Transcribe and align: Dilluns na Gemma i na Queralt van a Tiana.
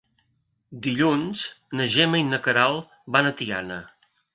Dilluns 0.87 1.45
na 1.81 1.87
Gemma 1.99 2.25
i 2.25 2.29
na 2.33 2.43
Queralt 2.49 3.01
van 3.19 3.31
a 3.35 3.39
Tiana. 3.41 3.83